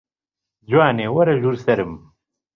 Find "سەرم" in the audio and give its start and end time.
1.65-1.93